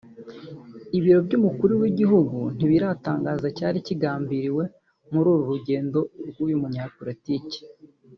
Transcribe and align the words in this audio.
Ibiro 0.97 1.19
by’Umukuru 1.27 1.73
w’Igihugu 1.81 2.37
ntibiratangaza 2.55 3.45
icyari 3.51 3.77
kigambiriwe 3.87 4.63
muri 5.13 5.27
uru 5.33 5.47
rugendo 5.51 5.99
rw’uyu 6.29 6.57
munyapolitiki 6.61 7.59